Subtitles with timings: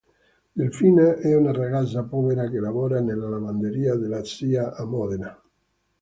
[0.55, 5.39] Delfina è una ragazza povera che lavora nella lavanderia della zia a Modena.